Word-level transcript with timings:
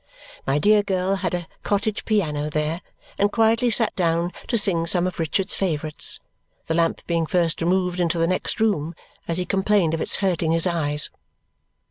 My 0.47 0.57
dear 0.57 0.81
girl 0.81 1.17
had 1.17 1.35
a 1.35 1.47
cottage 1.61 2.05
piano 2.05 2.49
there 2.49 2.81
and 3.19 3.31
quietly 3.31 3.69
sat 3.69 3.95
down 3.95 4.33
to 4.47 4.57
sing 4.57 4.87
some 4.87 5.05
of 5.05 5.19
Richard's 5.19 5.53
favourites, 5.53 6.19
the 6.65 6.73
lamp 6.73 7.05
being 7.05 7.27
first 7.27 7.61
removed 7.61 7.99
into 7.99 8.17
the 8.17 8.25
next 8.25 8.59
room, 8.59 8.95
as 9.27 9.37
he 9.37 9.45
complained 9.45 9.93
of 9.93 10.01
its 10.01 10.15
hurting 10.15 10.53
his 10.53 10.65
eyes. 10.65 11.11